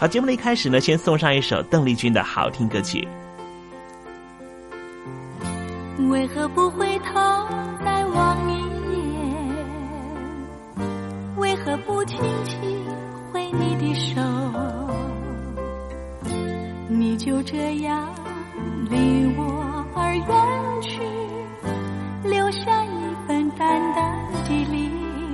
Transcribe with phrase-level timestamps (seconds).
[0.00, 3.08] 好，节目的一开始呢，先送上一首邓丽君的好听歌曲。
[6.08, 7.14] 为何不回头
[7.84, 8.60] 再望一
[8.92, 9.56] 眼？
[11.38, 12.86] 为何不轻轻
[13.32, 14.22] 挥你的手？
[16.88, 18.08] 你就这样
[18.88, 20.26] 离我而远
[20.80, 21.00] 去，
[22.22, 24.88] 留下一份淡淡的离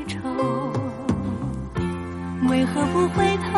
[0.08, 0.18] 愁。
[2.48, 3.53] 为何不回头？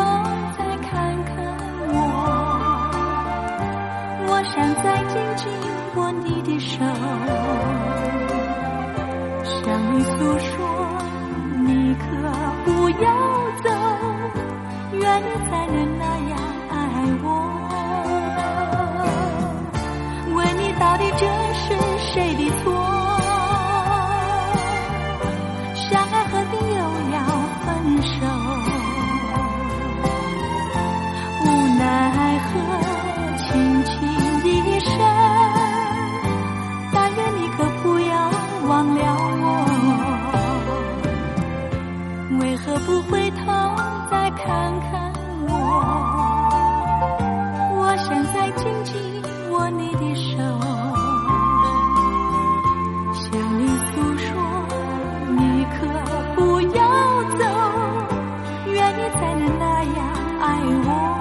[59.16, 59.98] 愿你才能那样
[60.40, 60.44] 爱
[60.84, 61.16] 我。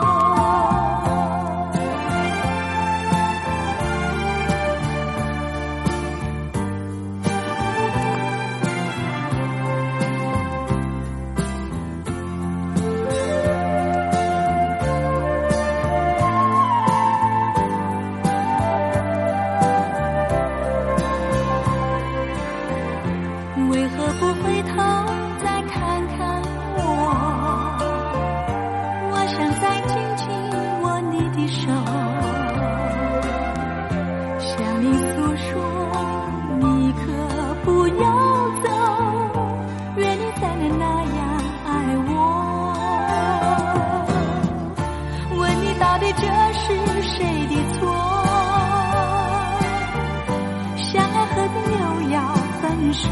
[0.00, 0.05] 为
[52.76, 53.08] 分手？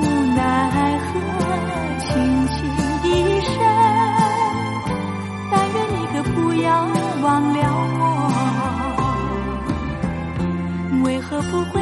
[0.00, 0.02] 无
[0.34, 1.20] 奈何，
[2.00, 2.08] 轻
[2.48, 2.56] 轻
[3.04, 3.06] 一
[3.42, 3.52] 声，
[5.50, 6.66] 但愿你可不要
[7.22, 7.58] 忘了
[7.98, 8.00] 我。
[11.04, 11.81] 为何不回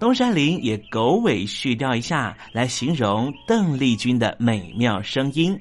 [0.00, 5.54] 东山林也狗尾续貂一下，来形容邓丽君的美妙声音。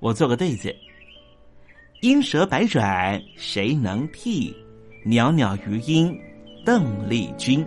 [0.00, 0.76] 我做个对子：
[2.02, 4.54] 莺舌百转谁能替？
[5.02, 6.14] 袅袅余音
[6.62, 7.66] 邓丽君。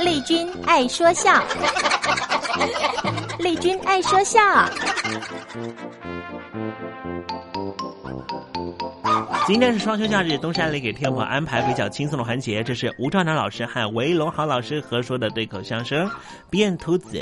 [0.00, 1.42] 丽君爱说笑，
[3.38, 4.40] 丽君爱说笑。
[9.46, 16.06] 今天是双休假日，东山里给天婆安排比较轻松的环节，这是吴兆南老师和韦龙豪老师合说的对口相声
[16.48, 17.18] 《变兔子》。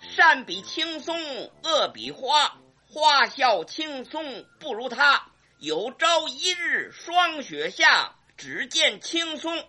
[0.00, 1.16] 善比轻松，
[1.64, 2.52] 恶比花。
[2.92, 5.28] 花笑青松不如他。
[5.58, 9.64] 有朝一日霜雪下，只见青松，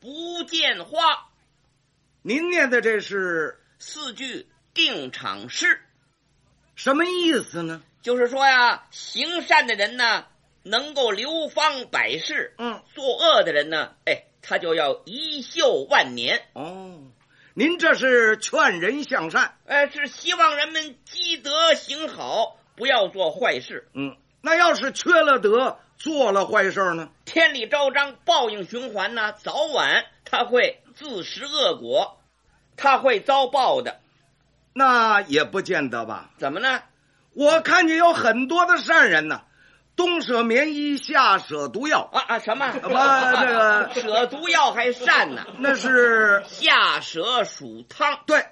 [0.00, 1.28] 不见花。
[2.20, 5.80] 您念的这是四句定场诗，
[6.74, 7.82] 什么意思呢？
[8.02, 10.26] 就是说呀，行善的人呢，
[10.64, 16.46] 能够流芳百世；嗯，作恶的人呢，哎，他就要一秀万年。
[16.54, 16.98] 哦，
[17.56, 23.88] 您这是劝人向善，哎，是希望人们积德行好，不要做坏事。
[23.94, 27.10] 嗯，那要是缺了德，做了坏事呢？
[27.24, 32.20] 天理昭彰，报应循环呢，早晚他会自食恶果，
[32.76, 34.00] 他会遭报的。
[34.72, 36.30] 那也不见得吧？
[36.38, 36.82] 怎么呢？
[37.34, 39.42] 我看见有很多的善人呢，
[39.96, 42.38] 东舍棉衣，夏舍毒药啊啊！
[42.40, 42.68] 什么？
[42.82, 45.46] 不，这个 舍毒药还善呢？
[45.58, 48.18] 那是夏舍鼠汤。
[48.26, 48.44] 对，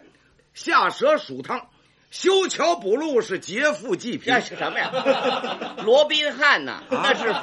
[0.54, 1.66] 夏舍鼠汤。
[2.10, 4.90] 修桥补路是劫富济贫，那是什么呀？
[5.82, 7.34] 罗宾汉呐，那是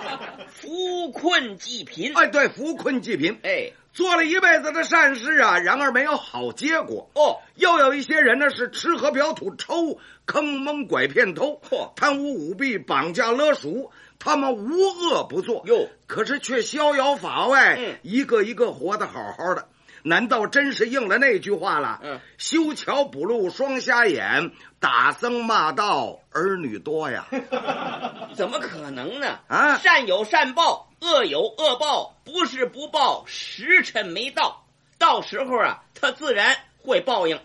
[0.49, 2.13] 扶困济贫。
[2.15, 3.39] 哎，对，扶困济贫。
[3.43, 7.09] 哎，做了一辈子的善事啊，然而没有好结果。
[7.13, 15.63] 哦，又有一些人呢，是吃喝嫖赌抽，坑蒙拐骗偷，嚯，贪污舞弊，绑架勒赎，他们无恶不作。
[15.65, 19.68] 哟，可是却逍遥法外，嗯，一个一个活得好好的。
[20.03, 21.99] 难道真是应了那句话了？
[22.03, 27.27] 嗯，修桥补路双瞎眼，打僧骂道儿女多呀。
[28.35, 29.39] 怎么可能呢？
[29.47, 34.65] 啊，善有善报，恶有恶报，不是不报，时辰没到，
[34.97, 37.39] 到时候啊，他自然会报应。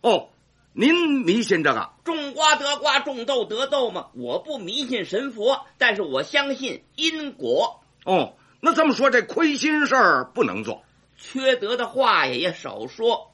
[0.00, 0.30] 哦，
[0.72, 1.90] 您迷信这个？
[2.04, 4.08] 种瓜得瓜，种豆得豆嘛？
[4.14, 7.80] 我不迷信神佛，但是我相信因果。
[8.04, 10.82] 哦，那这么说，这亏心事儿不能做。
[11.22, 13.32] 缺德的话也也少说。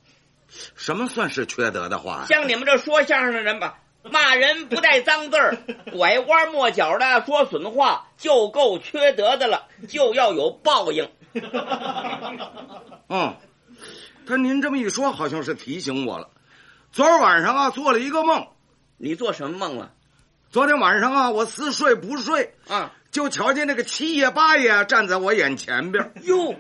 [0.76, 2.26] 什么算是缺德的话？
[2.28, 5.56] 像你们这说相声的人吧，骂人不带脏字儿，
[5.92, 11.10] 拐弯抹角的说损话，就够缺德的了，就要有报应。
[13.08, 13.36] 嗯，
[14.26, 16.28] 他您这么一说，好像是提醒我了。
[16.92, 18.46] 昨儿晚上啊，做了一个梦。
[18.96, 19.92] 你做什么梦了？
[20.50, 22.92] 昨天晚上啊，我似睡不睡啊。
[23.10, 26.54] 就瞧见那个七爷八爷站在我眼前边哟，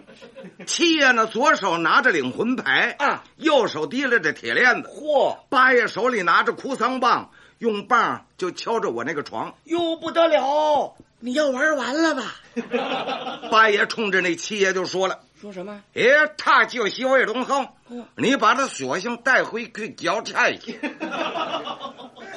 [0.66, 4.88] 七爷呢左手拿着领魂牌啊，右手提拉着铁链子。
[4.88, 5.38] 嚯！
[5.50, 9.54] 八爷手里拿着哭丧棒，用棒就敲着我那个床。
[9.64, 10.96] 哟，不得了！
[11.20, 12.36] 你要玩完了吧？
[13.50, 15.82] 八爷冲着那七爷就说了：“说什么？
[15.94, 16.02] 哎，
[16.38, 17.68] 他就是魏龙恒，
[18.16, 20.78] 你把他索性带回去交差去。”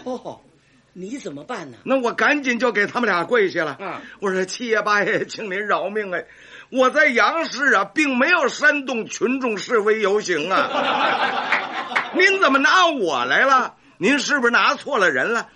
[0.03, 0.41] 哦。
[0.93, 1.77] 你怎么办呢？
[1.83, 3.71] 那我赶紧就给他们俩跪下了。
[3.79, 6.25] 啊，我说七爷八爷，请您饶命哎！
[6.69, 12.11] 我在杨氏啊，并没有煽动群众示威游行啊。
[12.15, 13.75] 您怎么拿我来了？
[13.97, 15.47] 您是不是拿错了人了？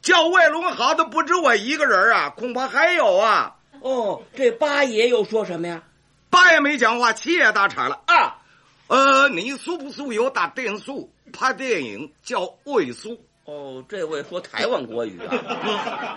[0.00, 3.56] 叫魏龙豪的不止我一个人啊，恐怕还有啊。
[3.80, 5.82] 哦，这八爷又说什么呀？
[6.30, 8.38] 八爷没讲话，七爷打岔了啊。
[8.86, 13.22] 呃，你素不素有打电素拍电影叫魏素？
[13.48, 15.32] 哦，这位说台湾国语啊！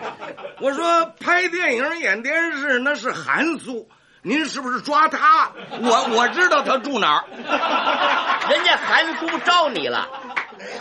[0.60, 3.88] 我说拍电影演电视那是韩苏，
[4.22, 5.50] 您是不是抓他？
[5.82, 7.24] 我我知道他住哪儿。
[8.50, 10.10] 人家韩苏招你了，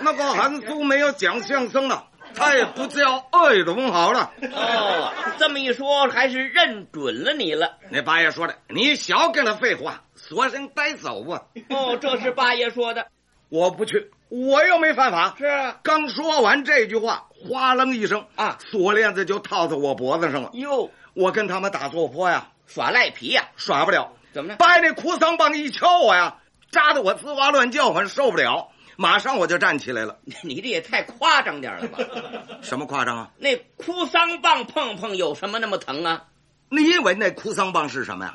[0.01, 2.03] 那个韩苏没有讲相声的，
[2.35, 4.33] 他也不叫魏龙好了。
[4.53, 7.79] 哦，这么一说，还是认准了你了。
[7.91, 11.43] 那八爷说的，你少跟他废话，索性带走吧。
[11.69, 13.07] 哦，这是八爷说的，
[13.51, 14.11] 我不去。
[14.31, 15.77] 我又没犯法，是啊。
[15.83, 20.51] 刚说完这句话，哗楞一声啊，锁链子就套在我脖子上了。
[20.55, 24.13] 哟，我跟他们打坐坡呀，耍赖皮呀，耍不了。
[24.33, 24.57] 怎么着？
[24.57, 26.37] 掰那哭丧棒一敲我呀，
[26.71, 28.69] 扎得我吱哇乱叫唤，受不了。
[28.97, 30.19] 马上我就站起来了。
[30.45, 31.99] 你这也太夸张点了吧？
[32.63, 33.31] 什么夸张啊？
[33.39, 36.25] 那哭丧棒碰碰有什么那么疼啊？
[36.69, 38.35] 你以为那哭丧棒是什么呀？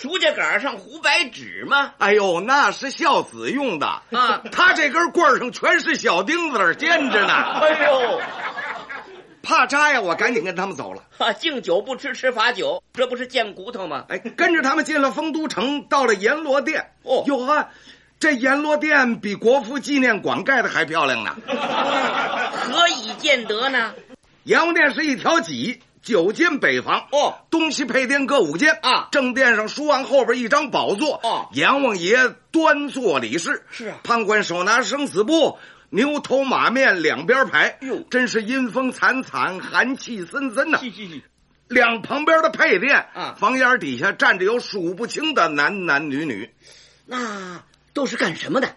[0.00, 1.92] 书架杆上糊白纸吗？
[1.98, 4.40] 哎呦，那是孝子用的啊！
[4.52, 7.34] 他这根棍上全是小钉子，尖着呢。
[7.34, 8.20] 哎呦，
[9.42, 10.00] 怕扎呀！
[10.00, 11.02] 我赶紧跟他们走了。
[11.18, 14.04] 啊，敬酒不吃吃罚酒，这不是贱骨头吗？
[14.08, 16.92] 哎，跟着他们进了丰都城，到了阎罗殿。
[17.02, 17.68] 哦，哟呵，
[18.20, 21.34] 这阎罗殿比国父纪念馆盖的还漂亮呢。
[22.70, 23.92] 何以见得呢？
[24.44, 25.82] 阎王殿是一条脊。
[26.08, 29.08] 九间北房哦，东西配殿各五间啊。
[29.12, 32.16] 正殿上书案后边一张宝座哦，阎王爷
[32.50, 33.62] 端坐理事。
[33.70, 35.58] 是啊，判官手拿生死簿，
[35.90, 37.76] 牛头马面两边排。
[37.82, 40.80] 哟，真是阴风惨惨，寒气森森呐。
[41.68, 46.54] 两旁边的配殿啊，房檐底下站着有数不清的男男女女，
[47.04, 47.62] 那
[47.92, 48.76] 都是干什么的？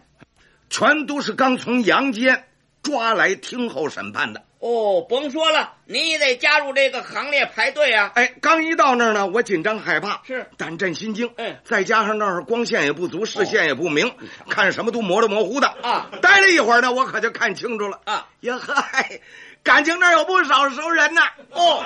[0.69, 2.43] 全都是刚从阳间
[2.83, 4.43] 抓来听候审判的。
[4.61, 8.11] 哦，甭说了，你也得加入这个行列排队啊！
[8.13, 11.33] 哎，刚一到那儿呢，我紧张害怕，是胆战心惊。
[11.37, 14.13] 嗯，再加上那儿光线也不足，视线也不明，哦、
[14.49, 16.11] 看什么都模模模糊的啊。
[16.21, 18.27] 待了一会儿呢，我可就看清楚了啊！
[18.41, 19.19] 呀嗨，
[19.63, 21.21] 感情那儿有不少熟人呢。
[21.49, 21.83] 哦，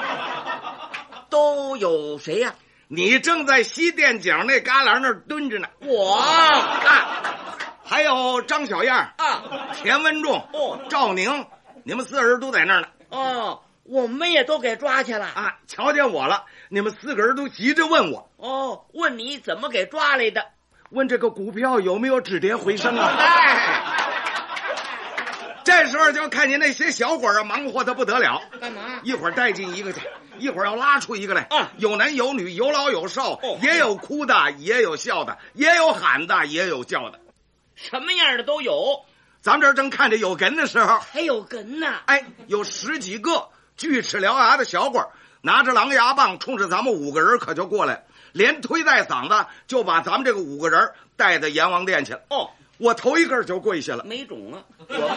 [1.29, 2.59] 都有谁呀、啊？
[2.89, 5.69] 你正在西店角那旮旯那儿蹲着呢。
[5.79, 6.81] 我啊，
[7.85, 11.45] 还有张小燕啊，田文仲哦，赵宁。
[11.87, 12.87] 你们四个人都在那儿呢。
[13.09, 15.59] 哦，我们也都给抓去了啊！
[15.67, 20.43] 瞧见我了，你们四个人都急着问我，哦，问你怎么给抓来的？
[20.89, 23.13] 问这个股票有没有止跌回升啊？
[23.19, 23.93] 哎，
[25.63, 28.99] 这时候就看见那些小伙儿啊，忙活的不得了，干嘛？
[29.03, 30.01] 一会儿带进一个去，
[30.39, 37.19] 一会儿要拉出一个来，啊有男有女，有老有少，哦也有哭的，也有笑的，也有喊的，也有叫的。
[37.75, 39.05] 什么样的都有，
[39.45, 41.93] 咱们这儿正看着有根的时候，还有根呢。
[42.07, 45.09] 哎，有十几个锯齿獠牙的小鬼儿，
[45.41, 52.21] 拿着狼牙棒，冲着咱们五个人可就过来，连推带搡的就把咱们这个五个人带到阎王殿去了。
[52.31, 52.49] 哦，
[52.79, 55.13] 我头一个就跪下了没种啊， 我们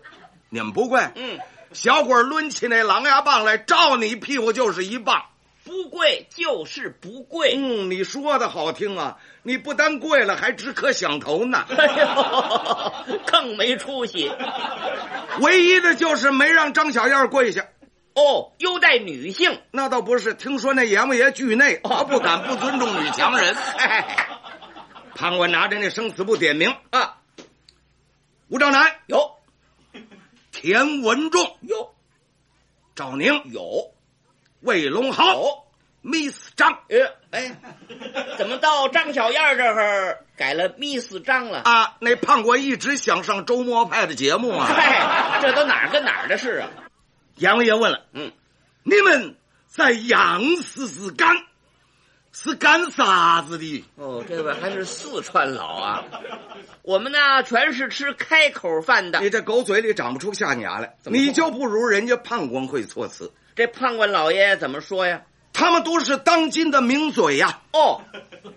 [0.49, 0.99] 你们不跪？
[1.15, 1.39] 嗯，
[1.71, 5.23] 小鬼抡起那狼牙棒来，照你屁股就是一棒。
[5.63, 7.55] 不跪就是不跪。
[7.55, 9.17] 嗯，你说的好听啊！
[9.43, 11.65] 你不单跪了，还只可响头呢。
[11.75, 14.31] 哎呦，更没出息。
[15.39, 17.67] 唯一的就是没让张小燕跪下。
[18.13, 19.61] 哦，优待女性。
[19.71, 23.55] 那倒不是，听说那阎王爷惧内，他不敢不尊重女强人。
[23.77, 24.27] 哎，
[25.15, 27.17] 判官拿着那生死簿点名啊，
[28.49, 29.31] 吴兆南有
[30.51, 31.95] 田文仲有
[32.95, 33.92] 赵宁有
[34.63, 35.63] 魏龙豪有。
[36.05, 36.97] Miss 张呃，
[37.31, 37.55] 哎，
[38.37, 41.61] 怎么到张小燕这儿改了 Miss 张了？
[41.61, 44.67] 啊，那胖官一直想上周末派的节目啊。
[44.75, 46.67] 嗨，这都哪儿跟哪儿的事啊？
[47.37, 48.33] 阎王爷问了，嗯，
[48.83, 51.37] 你们在杨氏是干
[52.33, 53.85] 是干啥子的？
[53.95, 56.03] 哦，这位还是四川佬啊。
[56.81, 59.21] 我们呢，全是吃开口饭的。
[59.21, 63.31] 你这狗嘴里长不出象牙来，你就不如人家胖官会措辞。
[63.55, 65.23] 这判官老爷怎么说呀？
[65.53, 68.01] 他们都是当今的名嘴呀、哦，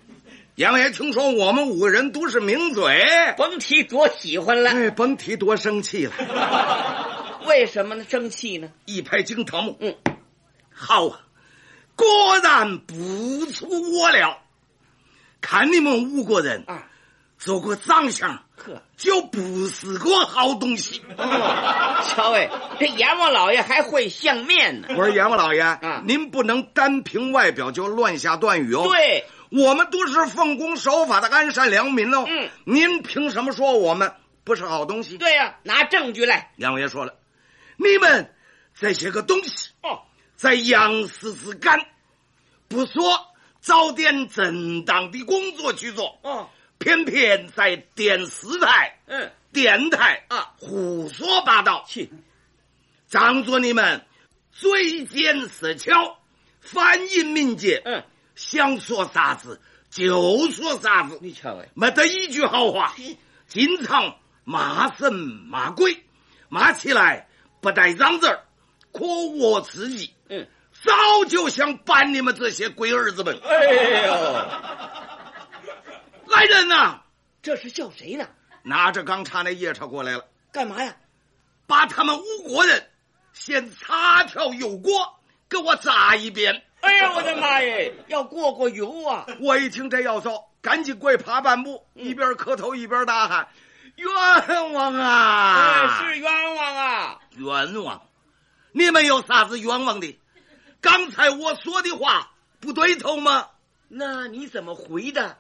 [0.57, 3.03] 阎王爷听说我们五个人都是名嘴，
[3.37, 4.71] 甭提多喜欢了。
[4.71, 6.15] 哎，甭提多生气了。
[7.47, 8.07] 为什么呢？
[8.09, 8.71] 生气呢？
[8.87, 9.95] 一拍惊堂木，嗯，
[10.73, 11.21] 好啊，
[11.95, 12.07] 果
[12.43, 12.95] 然不
[13.53, 14.41] 出我料。
[15.43, 16.89] 看你们五个人啊，
[17.47, 21.01] 这个长相呵，就不是个好东西。
[21.17, 24.89] 哦，瞧哎，这阎王老爷还会相面呢。
[24.91, 32.25] 我说阎王老爷啊您不能单凭外表就乱下断语哦。，对，我们都是奉公守法的安善良民哦。
[32.27, 35.17] 嗯，您凭什么说我们不是好东西？
[35.17, 36.51] 对呀、拿证据来。
[36.57, 37.15] 阎王爷说了，
[37.77, 38.35] 你们
[38.75, 40.01] 这些个东西哦，
[40.35, 41.87] 在杨氏之干，
[42.67, 43.29] 不说
[43.61, 52.11] 找点正当的工作去做，哦，偏偏在电视台、嗯，电台啊胡说八道，去，
[53.09, 54.05] 仗着你们
[54.53, 56.19] 嘴尖舌巧，
[56.61, 59.61] 反应敏捷，嗯，想说啥子
[59.91, 62.95] 就说啥子，你瞧哎，没得一句好话，
[63.49, 66.05] 经常骂神骂鬼，
[66.49, 67.29] 骂起来
[67.61, 68.41] 不带脏字儿，
[68.93, 70.13] 可恶刺激。
[70.29, 70.47] 嗯，
[70.85, 73.39] 早就想办你们这些龟儿子们。
[73.43, 74.15] 哎呦，
[76.37, 77.01] 来人呐，
[77.41, 78.29] 这是叫谁呢？
[78.63, 80.95] 拿着钢叉那夜叉过来了，干嘛呀？
[81.67, 82.91] 把他们五国人
[83.33, 85.19] 先擦条油锅，
[85.49, 86.63] 给我炸一遍。
[86.83, 89.25] 哎呀，我的妈耶， 要过过油啊！
[89.41, 93.49] 我一听这要糟，赶紧跪爬半步，一边磕头一边大喊
[93.97, 95.55] ：“冤枉啊！
[95.57, 97.19] 哎，是冤枉啊！
[97.39, 98.03] 冤枉！
[98.73, 100.21] 你们有啥子冤枉的？
[100.83, 103.49] 刚才我说的话不对头吗？
[103.89, 105.39] 那你怎么回的？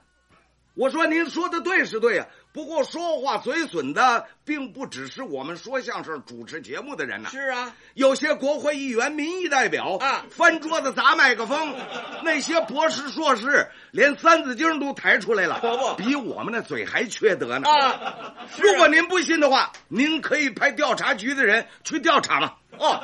[0.76, 10.26] 我说您说的对是对呀、不过说话嘴损的，并不只是我们说相声、主持节目的人呐、是啊，有些国会议员、民意代表啊。
[10.30, 11.74] 翻桌子砸麦克风，
[12.22, 15.94] 那些博士、硕士连三字经都抬出来了，可不。
[15.94, 17.66] 比我们那嘴还缺德呢。
[17.70, 22.52] 啊，如果您不信的话，您可以派调查局的人去调查嘛。
[22.78, 23.00] 哦，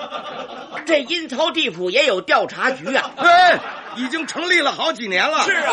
[0.85, 3.11] 这阴曹地府也有调查局啊。
[3.17, 3.59] 哎，
[3.97, 5.43] 已经成立了好几年了。
[5.45, 5.73] 是啊，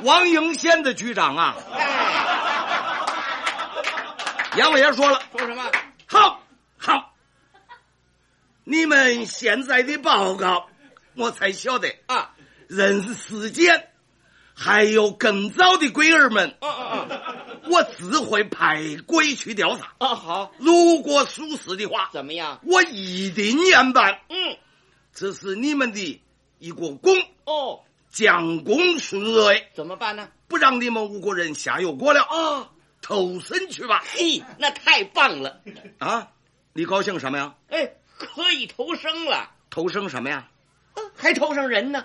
[0.00, 1.82] 王迎仙的局长啊，哎，
[4.56, 5.70] 阎王爷说了，说什么？
[6.06, 6.42] 好，
[6.76, 7.14] 好，
[8.64, 10.68] 你们现在的报告，
[11.14, 11.94] 我才晓得。
[12.06, 12.34] 啊，
[12.68, 13.90] 人世间
[14.54, 19.92] 还有更早的鬼儿们，嗯嗯嗯，我自会派鬼去调查。
[19.98, 22.60] 啊好，如果属实的话，怎么样？
[22.64, 24.20] 我一定严办。
[24.28, 24.56] 嗯，
[25.14, 26.20] 这是你们的
[26.58, 27.80] 一个功，哦，
[28.12, 30.28] 将功赎罪，怎么办呢？
[30.46, 32.20] 不让你们吴国人下油锅了。
[32.20, 32.68] 啊，
[33.00, 34.04] 投身去吧！
[34.06, 35.60] 嘿，那太棒了！
[35.98, 36.28] 啊，
[36.74, 37.54] 你高兴什么呀？
[37.70, 40.46] 哎，可以投生了，投生什么呀？
[40.94, 42.04] 啊还投上人呢？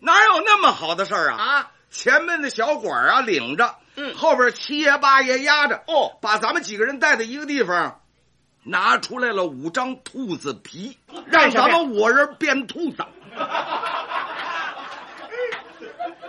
[0.00, 1.36] 哪有那么好的事儿啊？
[1.36, 8.00] 啊，前面的小管儿啊领着，嗯后边七爷八爷压着，哦，把咱们几个人带到一个地方，
[8.64, 13.04] 拿出来了五张兔子皮，让咱们五人变兔子。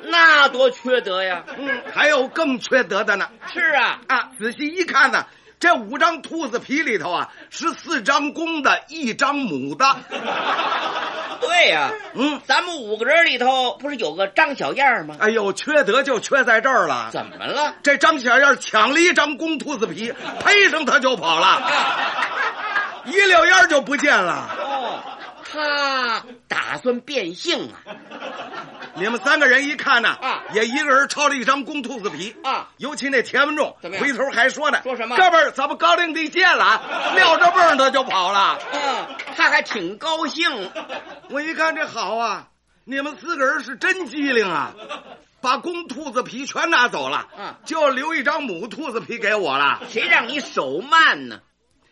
[0.04, 1.44] 那多缺德呀！
[1.58, 3.30] 嗯，还有更缺德的呢。
[3.54, 5.26] 是啊，啊，仔细一看呢，
[5.60, 9.86] 这五张兔子皮里头啊，是四张公的，一张母的。
[11.42, 15.16] 对呀、嗯，咱们五个人里头不是有个张小燕吗？
[15.20, 17.10] 哎呦，缺德就缺在这儿了。
[17.12, 17.76] 怎么了？
[17.82, 20.14] 这张小燕抢了一张公兔子皮，
[20.46, 21.62] 呸上他就跑了，
[23.06, 24.50] 一溜烟就不见了。
[24.60, 25.00] 哦，
[25.52, 27.84] 他打算变性啊？
[28.96, 38.60] 你们三个人一看呢，啊也一个人抄了一张公兔子皮啊尤其那田文仲怎么回头还说呢，说什么哥们儿，咱们高陵地见了啊，撂着蹦儿他就跑了。
[38.74, 40.72] 嗯，他还挺高兴。
[41.30, 42.48] 我一看这好啊，
[42.84, 44.74] 你们四个人是真机灵啊，
[45.42, 49.82] 把公兔子皮全拿走了，嗯就留一张母兔子皮给我了。
[49.90, 51.40] 谁让你手慢呢？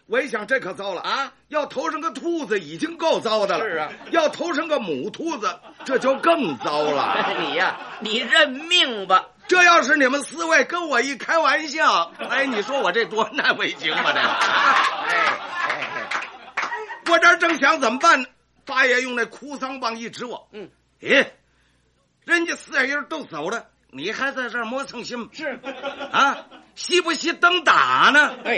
[0.09, 1.31] 我一想，这可糟了啊！
[1.49, 7.33] 要投上个兔子已经够糟的了，是啊要投上个母兔子，这就更糟了。
[7.39, 9.27] 你呀，你认命吧。
[9.47, 14.03] 这要是你们四位跟我一开玩笑，哎，你说我这多难为情啊！
[14.07, 15.37] 这个， 哎
[16.55, 16.69] 哎
[17.11, 18.27] 我这儿正想怎么办呢，
[18.65, 20.69] 八爷用那哭丧棒一指我，嗯，
[21.01, 21.27] 咦，
[22.25, 25.29] 人家四人都走了，你还在这儿磨蹭心？
[25.33, 25.59] 是
[26.11, 26.45] 啊，
[26.79, 28.35] 惜不惜灯打呢？
[28.45, 28.57] 哎，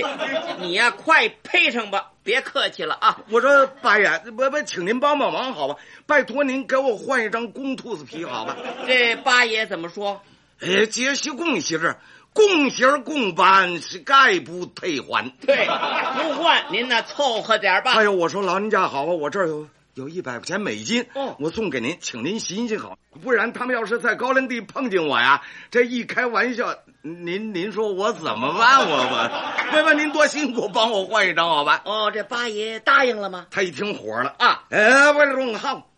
[0.60, 3.20] 你呀，快配上吧，别客气了啊。
[3.32, 4.08] 我说八爷，
[4.38, 5.76] 不不请您帮帮忙好吧？
[6.06, 8.56] 拜托您给我换一张公兔子皮好吧？
[8.86, 10.22] 这八爷怎么说？
[10.60, 12.00] 哎，这是公喜儿，
[12.32, 15.32] 公喜儿公办是概不退还。
[15.42, 17.94] 对，不换您呢凑合点吧。
[17.94, 28.88] 哎呦，我说老人家好啊，我这儿有有一百块钱美金，哦我送给您，请您行行好，不然他们要是在高粱地碰见我呀，这一开玩笑，您您说我怎么办？
[28.88, 31.82] 我我，问问您多辛苦，帮我换一张好吧？
[31.86, 33.48] 哦，这八爷答应了吗？
[33.50, 35.90] 他一听火了啊，哎，我说好，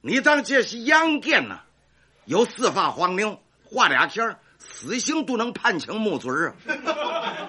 [0.00, 1.60] 你当这是阳间呐，
[2.24, 6.54] 有四发黄牛画俩签儿死刑都能判请木嘴儿啊。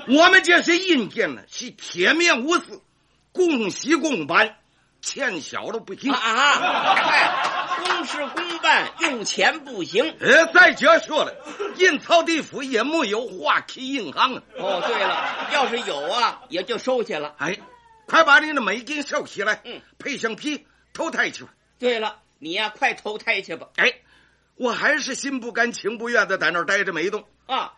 [0.08, 2.84] 我们这是阴间呢，是铁面无私，
[3.32, 4.58] 公喜公办，
[5.02, 6.20] 欠小的不行啊
[7.86, 10.16] 公事公办，用钱不行。
[10.20, 11.34] 呃，再者说了，
[11.78, 14.44] 印钞地府也没有花旗银行啊。
[14.58, 17.36] 哦，对了，要是有啊，也就收下了。
[17.38, 17.58] 哎，
[18.08, 21.52] 快把你的美金收起来，嗯，配上皮投胎去吧。
[21.78, 23.68] 对了，你呀，快投胎去吧。
[23.78, 23.94] 哎，
[24.56, 27.26] 我还是心不甘情不愿的在那儿待着没动。
[27.46, 27.74] 啊，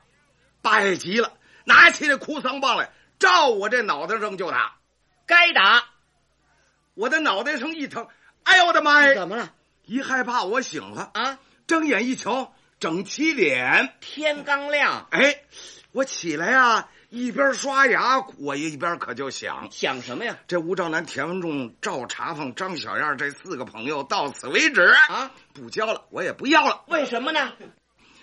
[0.62, 1.34] 八爷急了，
[1.66, 4.76] 拿起这哭丧棒来，照我这脑袋上就打。
[5.26, 5.84] 该打。
[6.94, 8.08] 我的脑袋上一疼，
[8.44, 9.14] 哎呦我的妈呀！
[9.14, 9.54] 怎么了？
[9.88, 15.08] 一害怕我醒了啊，睁眼一瞧，整齐脸，天刚亮。
[15.12, 15.40] 哎，
[15.94, 20.38] 我起来啊，一边刷牙，我一边可就想想什么呀？
[20.46, 25.32] 这吴兆南、田文仲、赵茶凤、张小燕这四个朋友到此为止啊！
[25.54, 26.84] 不交了，我也不要了。
[26.90, 27.54] 为什么呢？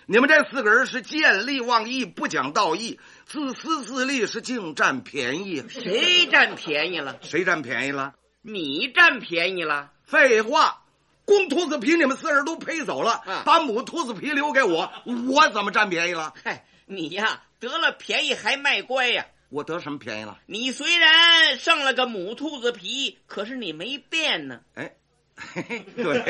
[0.04, 5.64] 你们这四个人是见利忘义，不讲道义，自私自利，是净占便宜。
[5.70, 7.16] 谁占便宜了？
[7.22, 8.12] 谁占便宜了？
[8.42, 9.92] 你占便宜了。
[10.04, 10.82] 废话，
[11.24, 14.92] 公兔子皮你们四人都赔走了，啊、把母兔子皮留给我，
[15.30, 16.32] 我怎么占便宜了？
[16.42, 19.26] 嗨，你呀得了便宜还卖乖呀！
[19.48, 20.38] 我得什么便宜了？
[20.46, 24.60] 你虽然剩了个母兔子皮，可是你没变呢。
[24.74, 24.92] 哎。
[25.96, 26.20] 对，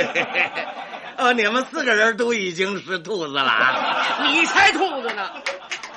[1.19, 4.25] 呃， 你们四个人都已经是兔子了啊！
[4.33, 5.31] 你才兔子呢！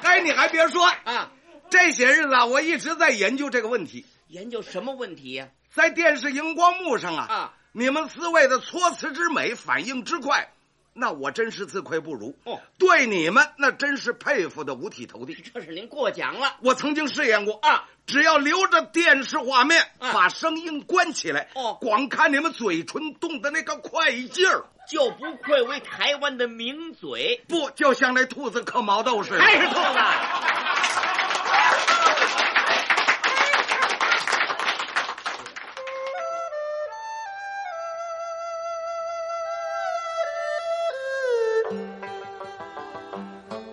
[0.04, 1.32] 哎，你还别说啊，
[1.70, 4.06] 这些日子啊，我一直在研究这个问题。
[4.28, 5.72] 研究什么问题呀、啊？
[5.74, 10.52] 在电视荧光幕上啊，啊，你们四位的措辞之美，反应之快，
[10.94, 12.36] 那我真是自愧不如。
[12.44, 15.38] 哦，对你们那真是佩服的五体投地。
[15.54, 16.56] 这是您过奖了。
[16.62, 17.88] 我曾经试验过啊。
[18.08, 27.44] 只要留着电视画面，啊、把声音关起来，哦，光看你们嘴唇动的那个快劲儿，就不愧为台湾的名嘴。
[27.48, 29.42] 不，就像那兔子嗑毛豆似的。
[29.42, 30.57] 还是兔子。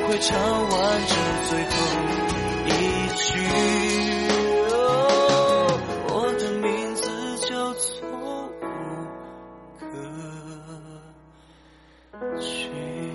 [0.00, 1.14] 会唱完这
[1.48, 1.70] 最后
[2.66, 2.70] 一
[3.16, 3.22] 句。
[6.08, 7.02] 我的名字
[7.46, 7.90] 叫做。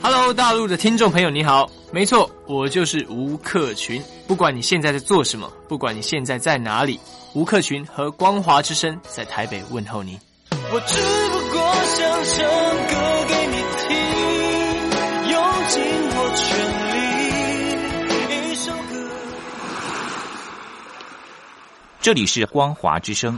[0.01, 4.01] Hello，大陆的听众朋友，你好，没错，我就是吴克群。
[4.27, 6.99] 不管你现在在做什么，不管你现在在哪里，
[7.33, 10.19] 吴克群和光华之声在台北问候你。
[10.49, 12.86] 我只不过想唱
[22.07, 23.37] 这里是光华之声。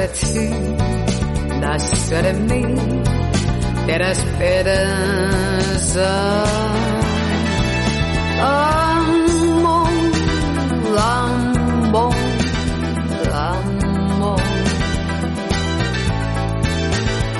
[0.00, 0.50] a ti,
[1.60, 2.76] nascer a mim,
[3.86, 6.08] ter a esperança.
[8.40, 9.88] Amor,
[10.98, 12.14] amor,
[13.32, 14.40] amor.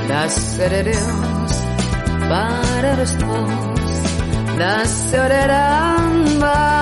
[0.08, 1.52] Nasceremos
[2.28, 3.90] para os bons,
[4.58, 6.77] nascerão para